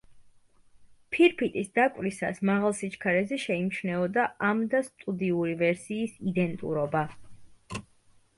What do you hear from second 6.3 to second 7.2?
იდენტურობა.